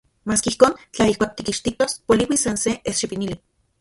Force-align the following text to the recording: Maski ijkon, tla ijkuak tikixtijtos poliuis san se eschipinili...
Maski 0.29 0.49
ijkon, 0.51 0.77
tla 0.95 1.05
ijkuak 1.11 1.35
tikixtijtos 1.41 1.93
poliuis 2.07 2.47
san 2.47 2.57
se 2.65 2.75
eschipinili... 2.93 3.39